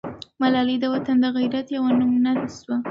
[0.41, 2.75] ملالۍ د وطن د غیرت یوه نمونه سوه.